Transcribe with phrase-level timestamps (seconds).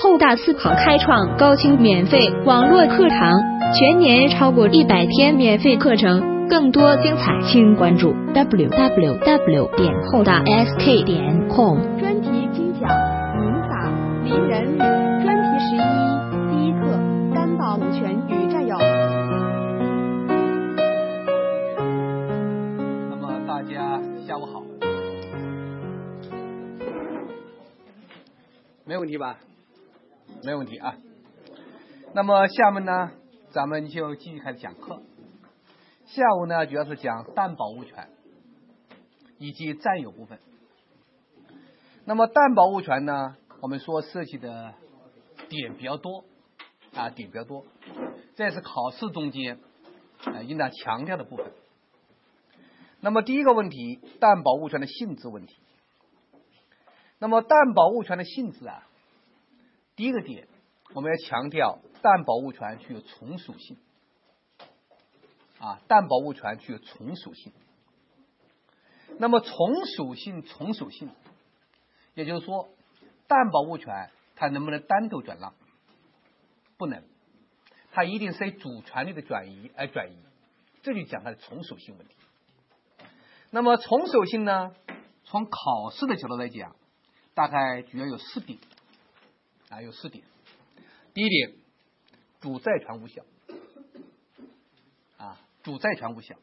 [0.00, 3.32] 后大思考开创高清免费网络课堂，
[3.74, 11.78] 全年超过一百天免费课程，更多精彩，请关注 w w w 点后大 s k 点 com。
[11.98, 12.88] 专题精讲
[13.40, 13.90] 民法
[14.22, 15.78] 离人专题十一
[16.48, 16.96] 第一课
[17.34, 18.78] 担保物权与占有。
[23.10, 24.62] 那么大家下午好，
[28.86, 29.34] 没问题吧？
[30.44, 30.96] 没问题啊。
[32.14, 33.10] 那么下面呢，
[33.50, 35.02] 咱们就继续开始讲课。
[36.06, 38.08] 下午呢，主要是讲担保物权
[39.38, 40.38] 以及占有部分。
[42.04, 44.74] 那么担保物权呢，我们说涉及的
[45.48, 46.24] 点比较多
[46.94, 47.66] 啊，点比较多，
[48.36, 49.58] 这也是考试中间
[50.24, 51.52] 啊应当强调的部分。
[53.00, 55.54] 那么第一个问题，担保物权的性质问题。
[57.18, 58.87] 那么担保物权的性质啊，
[59.98, 60.46] 第一个点
[60.94, 63.76] 我们要强调，担保物权具有从属性。
[65.58, 67.52] 啊，担保物权具有从属性。
[69.18, 71.10] 那么从属性，从属性，
[72.14, 72.68] 也就是说，
[73.26, 75.52] 担保物权它能不能单独转让？
[76.76, 77.02] 不能，
[77.90, 80.16] 它一定随主权利的转移而转移。
[80.84, 82.14] 这就讲它的从属性问题。
[83.50, 84.76] 那么从属性呢？
[85.24, 86.76] 从考试的角度来讲，
[87.34, 88.60] 大概主要有四点
[89.70, 90.24] 啊，有四点。
[91.14, 91.52] 第一点，
[92.40, 93.22] 主债权无效
[95.16, 96.36] 啊，主债权无效，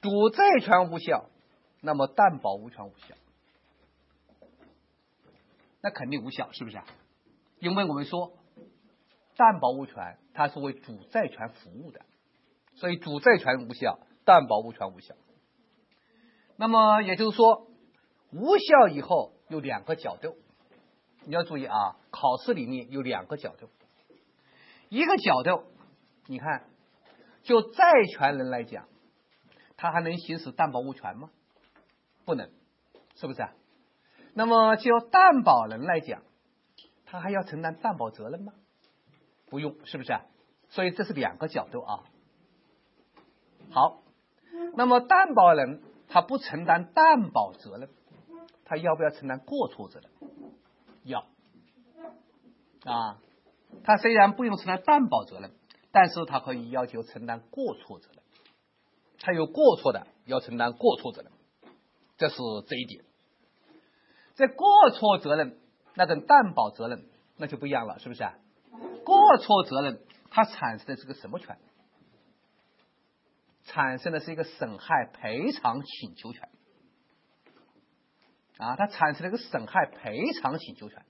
[0.00, 1.28] 主债权无效，
[1.80, 3.14] 那么担保物权无效，
[5.80, 6.84] 那肯定无效，是不是啊？
[7.58, 8.32] 因为我们说
[9.36, 12.06] 担保物权它是为主债权服务的，
[12.74, 15.14] 所以主债权无效，担保物权无效。
[16.56, 17.68] 那么也就是说，
[18.30, 20.36] 无效以后有两个角度，
[21.28, 23.68] 你要注意啊，考试里面有两个角度，
[24.88, 25.62] 一个角度，
[26.26, 26.64] 你看，
[27.42, 28.86] 就债权人来讲，
[29.76, 31.28] 他还能行使担保物权吗？
[32.24, 32.50] 不能，
[33.14, 33.52] 是不是啊？
[34.32, 36.22] 那么就担保人来讲，
[37.04, 38.54] 他还要承担担保责任吗？
[39.50, 40.22] 不用，是不是啊？
[40.70, 42.04] 所以这是两个角度啊。
[43.70, 44.00] 好，
[44.76, 45.82] 那么担保人。
[46.10, 47.90] 他不承担担保责任，
[48.64, 50.10] 他要不要承担过错责任？
[51.04, 51.26] 要
[52.84, 53.18] 啊，
[53.84, 55.52] 他虽然不用承担担保责任，
[55.92, 58.22] 但是他可以要求承担过错责任。
[59.20, 61.32] 他有过错的，要承担过错责任，
[62.16, 62.36] 这是
[62.66, 63.04] 这一点。
[64.36, 65.58] 这过错责任
[65.94, 68.34] 那跟担保责任那就不一样了，是不是啊？
[69.04, 71.58] 过错责任它产生的是个什么权？
[73.64, 76.48] 产生的是一个损害赔偿请求权
[78.58, 81.06] 啊，它产生了一个损害赔偿请求权，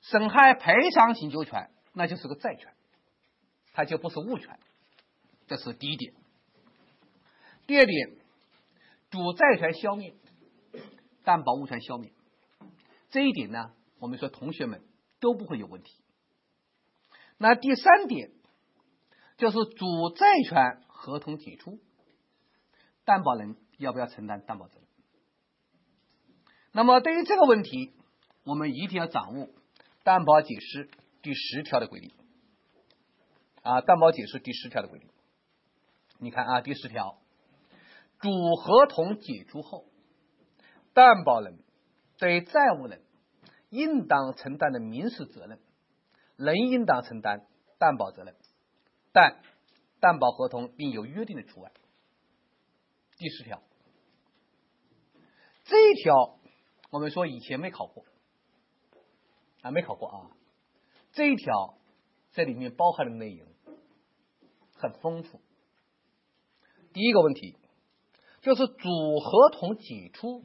[0.00, 2.74] 损害赔偿请求权那就是个债权，
[3.72, 4.58] 它就不是物权，
[5.46, 6.12] 这是第一点。
[7.66, 8.16] 第二点，
[9.10, 10.14] 主债权消灭，
[11.24, 12.12] 担保物权消灭，
[13.08, 14.82] 这一点呢，我们说同学们
[15.20, 15.90] 都不会有问题。
[17.38, 18.30] 那第三点。
[19.36, 21.80] 就是主债权合同解除，
[23.04, 24.83] 担保人要不要承担担保责任？
[26.76, 27.92] 那么对于这个问题，
[28.44, 29.48] 我们一定要掌握
[30.02, 30.90] 担保解释
[31.22, 32.10] 第十条的规定。
[33.62, 35.08] 啊，担保解释第十条的规定，
[36.18, 37.20] 你看啊，第十条，
[38.18, 39.84] 主合同解除后，
[40.92, 41.60] 担保人
[42.18, 43.02] 对债务人
[43.70, 45.60] 应当承担的民事责任，
[46.36, 47.46] 仍应当承担
[47.78, 48.34] 担保责任。
[49.12, 49.40] 但
[50.00, 51.70] 担保合同另有约定的除外。
[53.16, 53.62] 第十条，
[55.66, 56.40] 这一条
[56.94, 58.04] 我们说以前没考过
[59.62, 60.30] 啊，没考过啊。
[61.10, 61.76] 这一条
[62.30, 63.48] 这里面包含的内容
[64.74, 65.40] 很丰富。
[66.92, 67.56] 第一个问题
[68.42, 70.44] 就是主合同解除，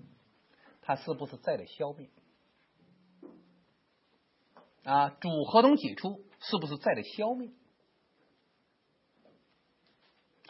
[0.82, 2.10] 它是不是债的消灭？
[4.86, 7.52] 啊，主合同解除是不是债的消灭？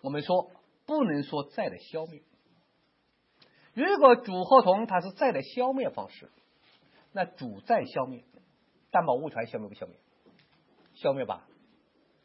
[0.01, 0.49] 我们说
[0.85, 2.23] 不能说债的消灭。
[3.79, 6.29] 如果主合同它是债的消灭方式，
[7.13, 8.25] 那主债消灭，
[8.91, 9.95] 担保物权消灭不消灭？
[10.95, 11.47] 消灭吧。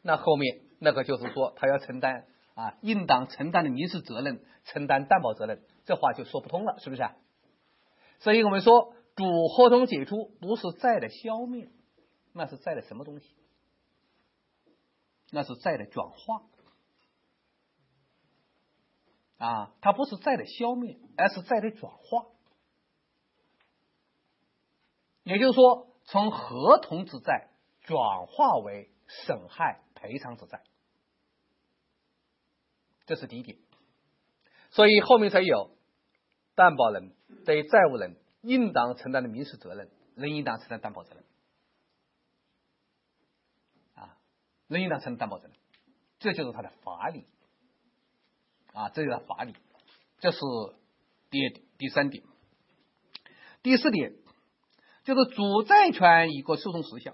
[0.01, 2.25] 那后面那个就是说他要承担
[2.55, 7.07] 啊，应当承担的民事责任，承担担保责任，这话就说不通了，是不是？
[8.19, 11.69] 所以我们说主合同解除不是债的消灭，
[12.33, 13.33] 那是债的什么东西？
[15.31, 16.43] 那是债的转化。
[19.45, 22.25] 啊，它不是债的消灭，而是债的转化。
[25.23, 27.49] 也就是说，从合同之债
[27.81, 30.63] 转化为损害赔偿之债，
[33.05, 33.59] 这是第一点。
[34.71, 35.77] 所以后面才有
[36.55, 37.15] 担保人
[37.45, 41.23] 对债务人应当承担的民事责任，人应当承担担保责任。
[43.93, 44.17] 啊，
[44.67, 45.55] 人应当承担担保责任，
[46.17, 47.27] 这就是它的法理。
[48.75, 49.55] 啊，这个法理。
[50.19, 50.39] 这是
[51.29, 52.23] 第二点第三点。
[53.63, 54.13] 第四点
[55.05, 57.13] 就是主债权一个诉讼时效。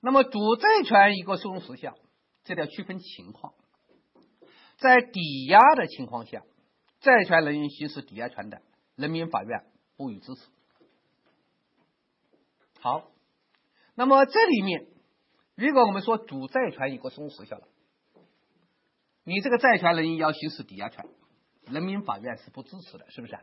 [0.00, 1.94] 那么主债权一个诉讼时效，
[2.42, 3.54] 这要区分情况。
[4.78, 6.42] 在抵押的情况下，
[7.00, 8.60] 债权人行使抵押权的，
[8.96, 9.64] 人民法院
[9.96, 10.40] 不予支持。
[12.80, 13.12] 好，
[13.94, 14.88] 那么这里面，
[15.54, 17.68] 如果我们说主债权一个诉讼时效了，
[19.24, 21.04] 你这个债权人要行使抵押权，
[21.66, 23.38] 人民法院是不支持的，是不是？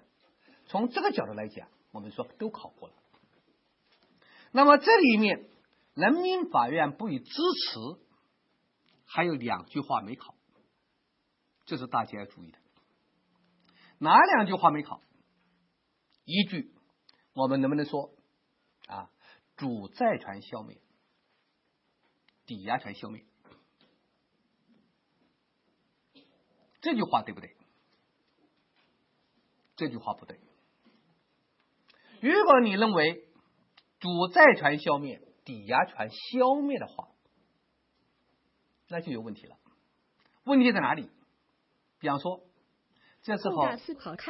[0.67, 2.95] 从这个角度来讲，我们说都考过了。
[4.51, 5.49] 那么这里面，
[5.93, 7.79] 人民法院不予支持，
[9.05, 10.35] 还有两句话没考，
[11.65, 12.57] 这是大家要注意的。
[13.99, 15.01] 哪两句话没考？
[16.25, 16.73] 一句，
[17.33, 18.11] 我们能不能说
[18.87, 19.09] 啊？
[19.55, 20.79] 主债权消灭，
[22.45, 23.25] 抵押权消灭，
[26.81, 27.55] 这句话对不对？
[29.75, 30.39] 这句话不对。
[32.21, 33.23] 如果你认为
[33.99, 37.09] 主债权消灭、抵押权消灭的话，
[38.89, 39.57] 那就有问题了。
[40.43, 41.09] 问题在哪里？
[41.99, 42.41] 比方说，
[43.21, 43.63] 这时候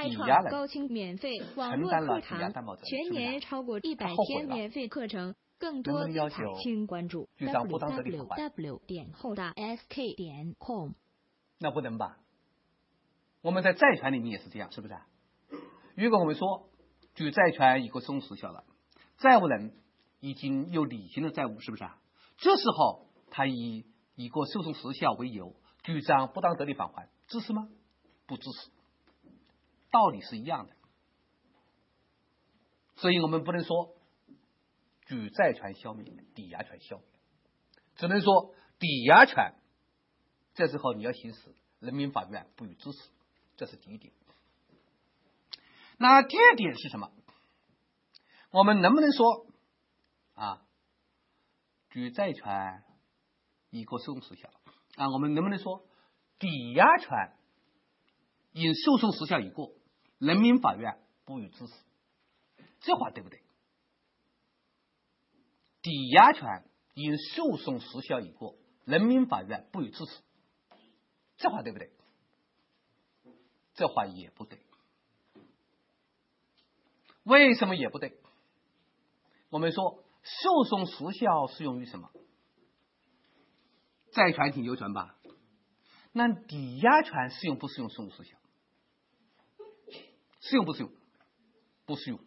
[0.04, 2.54] 抵押高清免费网络课堂，
[2.84, 10.92] 全年超过一百天免费课程，更多精彩请关注 www 点后大 sk 点 com。
[11.57, 12.18] 那不能吧？
[13.42, 14.98] 我们在债权里面也是这样，是不是？
[15.96, 16.68] 如果我们说。
[17.16, 18.64] 举债权一个诉讼时效了，
[19.18, 19.74] 债务人
[20.22, 21.84] 已经有履行的债务，是不是？
[22.38, 23.84] 这时候他以
[24.16, 25.54] 一个诉讼时效为由
[25.84, 27.68] 主张不当得利返还，支持吗？
[28.26, 28.70] 不支持，
[29.92, 30.74] 道理是一样的。
[32.96, 33.96] 所以我们不能说
[35.08, 36.06] 举债权消灭，
[36.36, 37.06] 抵押权消灭，
[37.96, 39.56] 只能说抵押权
[40.54, 43.10] 这时候你要行使，人民法院不予支持，
[43.60, 44.14] 这是第一点。
[45.98, 47.12] 那第二点是什么？
[48.52, 49.48] 我们能不能说
[50.34, 50.66] 啊，
[51.90, 52.86] 举债权
[53.70, 54.50] 已过诉讼时效
[54.96, 55.10] 啊？
[55.10, 55.86] 我们能不能说
[56.40, 57.36] 抵押权
[58.54, 59.74] 因诉讼时效已过，
[60.20, 61.74] 人民法院不予支持？
[62.80, 63.44] 这话对不对？
[65.82, 66.64] 抵押权
[66.94, 68.56] 因诉讼时效已过，
[68.86, 70.22] 人民法院不予支持？
[71.36, 71.92] 这话对不对？
[73.80, 74.60] 这话也不对。
[77.24, 78.20] 为什么也不对？
[79.50, 82.12] 我们说诉讼时效适用于什么？
[84.12, 85.16] 债权请求权吧？
[86.12, 88.38] 那抵押权适用不适用诉讼时效？
[90.42, 90.92] 适用不适用？
[91.86, 92.20] 不适用。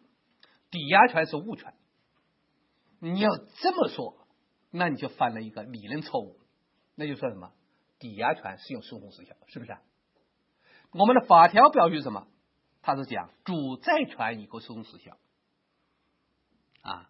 [0.71, 1.75] 抵押权是物权。
[2.99, 3.29] 你要
[3.61, 4.25] 这么说，
[4.71, 6.39] 那你就犯了一个理论错误。
[6.95, 7.53] 那就说什么？
[7.99, 9.71] 抵押权适用诉讼时效，是不是？
[9.71, 9.81] 啊
[10.93, 12.27] 我们的法条表示什么？
[12.81, 15.17] 他是讲主债权一个诉讼时效，
[16.81, 17.09] 啊，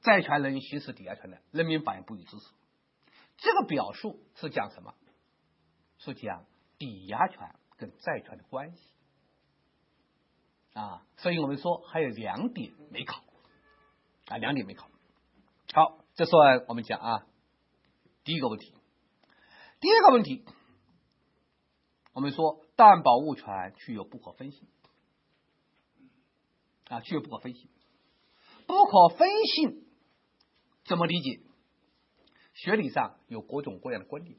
[0.00, 2.46] 债权人行使抵押权的，人民法院不予支持。
[3.36, 4.94] 这个表述是讲什么？
[5.98, 6.46] 是讲
[6.78, 8.82] 抵押权跟债权的关系
[10.72, 11.06] 啊。
[11.18, 13.22] 所以我们说还有两点没考
[14.26, 14.88] 啊，两点没考。
[15.74, 17.26] 好，这算我们讲啊，
[18.24, 18.74] 第一个问题。
[19.80, 20.44] 第二个问题，
[22.12, 24.68] 我们说担保物权具有不可分性。
[26.88, 27.68] 啊，具有不可分性。
[28.66, 29.84] 不可分性
[30.84, 31.40] 怎么理解？
[32.54, 34.38] 学理上有各种各样的观点。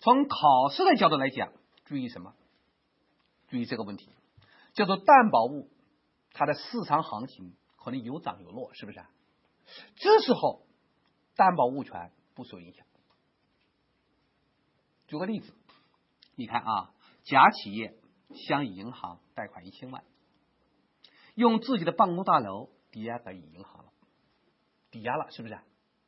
[0.00, 1.52] 从考试的角度来讲，
[1.86, 2.34] 注意什么？
[3.48, 4.10] 注意这个问题，
[4.74, 5.70] 叫做担保物，
[6.32, 9.10] 它的市场行情可能有涨有落，是不是啊？
[9.96, 10.66] 这时候
[11.36, 12.86] 担保物权不受影响。
[15.06, 15.54] 举个例子，
[16.36, 17.94] 你看啊，甲企业
[18.46, 20.04] 向银行贷款一千万。
[21.34, 23.92] 用自己的办公大楼抵押给银行了，
[24.90, 25.58] 抵押了是不是？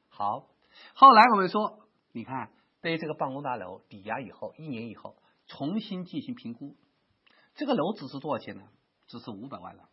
[0.08, 0.48] 好，
[0.94, 1.80] 后来我们说，
[2.12, 5.16] 你看对这个办公大楼抵押以后，一年以后
[5.46, 6.76] 重新进行评估，
[7.54, 8.68] 这个楼只是多少钱呢？
[9.08, 9.88] 只是五百万了。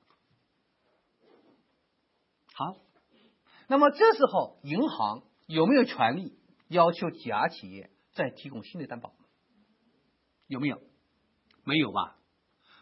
[2.53, 2.75] 好，
[3.67, 6.37] 那么这时候银行有没有权利
[6.67, 9.13] 要求甲企业再提供新的担保？
[10.53, 10.79] 有没有？
[11.63, 12.15] 没有吧？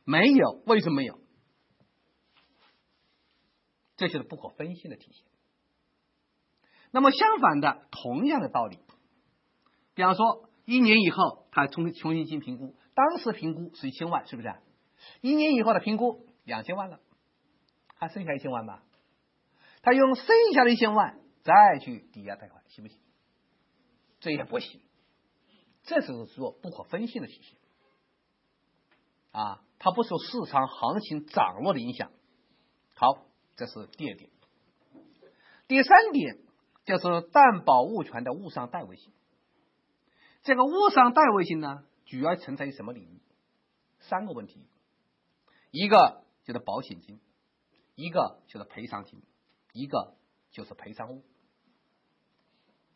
[0.04, 1.18] 没有，为什么没有？
[3.96, 5.26] 这就是不可分性的体现。
[6.92, 8.78] 那么相反的，同样的道理，
[9.94, 14.54] 比方说一年以后他重重新进行评估，当时评估是一千万，是不是？
[15.22, 17.00] 一年以后的评估两千万了，
[17.96, 18.84] 还剩下一千万吧？
[19.82, 23.00] 他用剩下的一千万再去抵押贷款，行不行？
[24.20, 24.82] 这也不行，
[25.84, 27.61] 这是说不可分性的体现
[29.32, 32.12] 啊，它不受市场行情涨落的影响。
[32.96, 34.30] 好，这是第二点。
[35.68, 36.38] 第三点
[36.86, 39.14] 就是担保物权的物上代位性。
[40.44, 43.22] 这个物上代位性呢，主要存在于什么领域？
[44.00, 44.68] 三个问题，
[45.70, 47.22] 一个就是保险金，
[47.96, 49.22] 一个就是赔偿金，
[49.74, 50.16] 一个
[50.50, 51.24] 就是赔偿物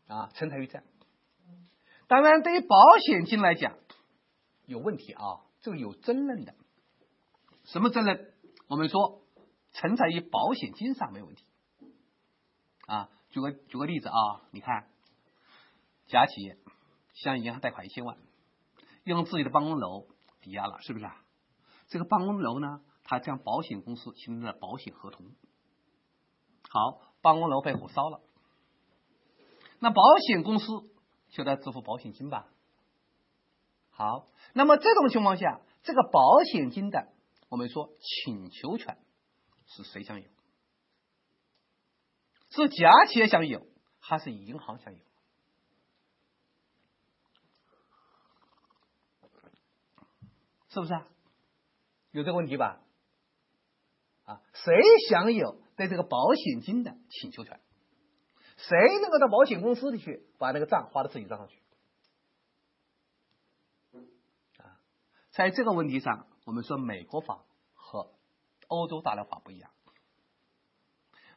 [0.07, 0.81] 啊，存在于这。
[2.07, 2.75] 当然，对于保
[3.05, 3.77] 险金来讲，
[4.65, 6.55] 有问题啊，这个有争论的。
[7.65, 8.33] 什么争论？
[8.67, 9.21] 我们说。
[9.77, 11.43] 存在于保险金上没有问题
[12.87, 13.09] 啊！
[13.29, 14.87] 举个举个例子啊，你看，
[16.07, 16.57] 甲企业
[17.13, 18.17] 向银行贷款一千万，
[19.03, 20.07] 用自己的办公楼
[20.39, 21.21] 抵押了，是不是啊？
[21.87, 25.25] 这个办公楼呢，它将保险公司形成了保险合同。
[26.69, 28.21] 好，办公楼被火烧了，
[29.79, 30.67] 那保险公司
[31.31, 32.47] 就得支付保险金吧？
[33.95, 37.07] 好，那么这种情况下，这个保险金的
[37.47, 38.97] 我们说请求权。
[39.67, 40.27] 是谁享有？
[42.49, 43.65] 是甲企业享有，
[43.99, 44.99] 还是银行享有？
[50.69, 51.07] 是不是啊？
[52.11, 52.81] 有这个问题吧？
[54.25, 54.73] 啊，谁
[55.09, 57.61] 享有对这个保险金的请求权？
[58.57, 61.61] 谁能够到保险公司里去把那个账划到自己账上去？
[64.57, 64.79] 啊，
[65.35, 67.43] 在这个问题上，我们说美国法
[67.75, 68.11] 和。
[68.67, 69.69] 欧洲大疗法不一样，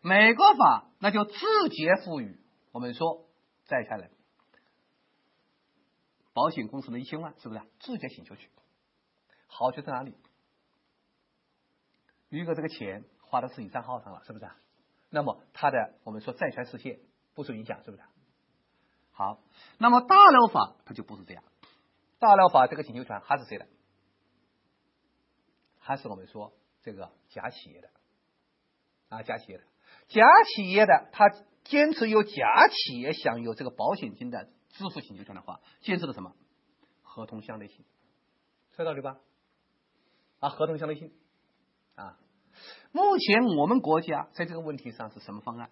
[0.00, 1.34] 美国法那就自
[1.68, 2.40] 觉赋予
[2.72, 3.28] 我们说
[3.66, 4.10] 债权人
[6.32, 8.48] 保险公司的一千万，是不是自觉请求权？
[9.46, 10.16] 好处在哪里？
[12.30, 14.50] 如果这个钱花到自己账号上了，是不是？
[15.10, 16.98] 那么他的我们说债权实现
[17.34, 18.02] 不受影响，是不是？
[19.12, 19.38] 好，
[19.76, 21.44] 那么大疗法它就不是这样，
[22.18, 23.68] 大疗法这个请求权还是谁的？
[25.88, 26.52] 还是我们说。
[26.80, 27.90] 这个假企业的
[29.08, 29.64] 啊，假企业的，
[30.06, 31.28] 假企业的，他
[31.64, 36.34] 坚持由假企业享有这个保险金的支付请求权的话，坚持的什么？
[37.02, 37.84] 合同相对性，
[38.76, 39.18] 知道对吧？
[40.38, 41.12] 啊，合同相对性
[41.96, 42.18] 啊，
[42.92, 45.70] 目前我们国家在这个问题上是什么方案？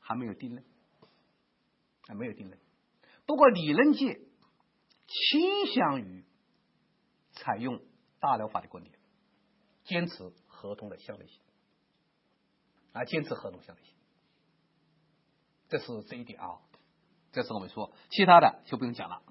[0.00, 0.64] 还没有定论，
[2.06, 2.58] 还没有定论。
[3.26, 4.20] 不过理论界
[5.08, 6.24] 倾向于
[7.32, 7.82] 采用。
[8.24, 8.98] 大疗法的观点，
[9.84, 11.42] 坚持合同的相对性，
[12.94, 13.94] 啊，坚持合同相对性，
[15.68, 16.62] 这是这一点啊，
[17.32, 19.22] 这是我们说，其他的就不用讲了，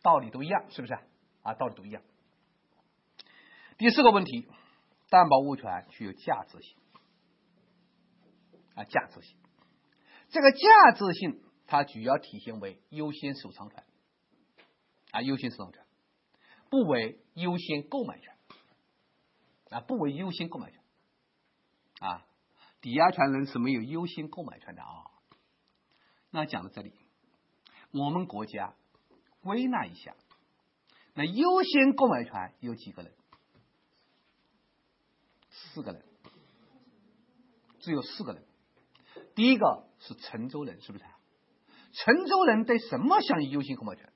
[0.00, 0.94] 道理都一样，是不是？
[1.42, 1.52] 啊？
[1.52, 2.02] 道理都一样。
[3.76, 4.48] 第四个问题，
[5.10, 6.78] 担保物权具有价值性，
[8.76, 9.36] 啊，价值性，
[10.30, 13.84] 这个价值性它主要体现为优先收藏权，
[15.10, 15.85] 啊，优先收藏权。
[16.76, 18.36] 不为优先购买权
[19.70, 20.78] 啊，不为优先购买权
[22.00, 22.26] 啊，
[22.82, 25.10] 抵押权人是没有优先购买权的啊。
[26.30, 26.92] 那讲到这里，
[27.92, 28.74] 我们国家
[29.40, 30.14] 归纳一下，
[31.14, 33.14] 那优先购买权有几个人？
[35.48, 36.04] 四个人，
[37.80, 38.44] 只有四个人。
[39.34, 41.04] 第一个是陈州人，是不是？
[41.92, 44.12] 陈州人对什么享有优先购买权？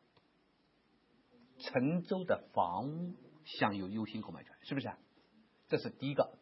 [1.60, 3.14] 陈州的房屋
[3.44, 4.90] 享有优先购买权，是不是？
[5.68, 6.36] 这是第一个。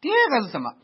[0.00, 0.76] 第二个是什么？